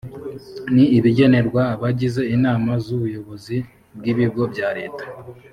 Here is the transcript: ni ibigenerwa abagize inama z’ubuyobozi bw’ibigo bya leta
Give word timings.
ni 0.75 0.85
ibigenerwa 0.97 1.61
abagize 1.73 2.21
inama 2.35 2.71
z’ubuyobozi 2.83 3.57
bw’ibigo 3.97 4.41
bya 4.53 4.69
leta 4.77 5.05